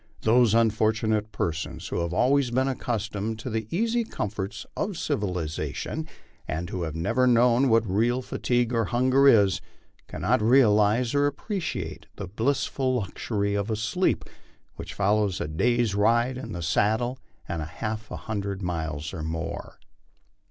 [0.21, 6.07] Those unfortunate persons who have always been accustomed to the easy comforts of civilization,
[6.47, 9.61] and who have never known what real fatigue or hunger is,
[10.07, 14.25] cannot realize or appreciate the blissful luxury of a sleep
[14.75, 19.21] which follows a day's ride in the sad dle of half a hundred miles or
[19.21, 19.77] more.